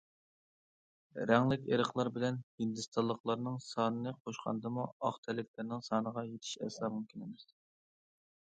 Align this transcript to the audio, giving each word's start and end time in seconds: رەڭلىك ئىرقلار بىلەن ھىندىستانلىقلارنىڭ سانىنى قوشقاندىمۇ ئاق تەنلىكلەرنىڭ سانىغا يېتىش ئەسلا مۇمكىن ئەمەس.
رەڭلىك 1.31 1.67
ئىرقلار 1.75 2.09
بىلەن 2.15 2.39
ھىندىستانلىقلارنىڭ 2.63 3.59
سانىنى 3.65 4.15
قوشقاندىمۇ 4.23 4.87
ئاق 4.89 5.23
تەنلىكلەرنىڭ 5.27 5.85
سانىغا 5.91 6.25
يېتىش 6.31 6.57
ئەسلا 6.69 6.91
مۇمكىن 6.97 7.27
ئەمەس. 7.29 7.47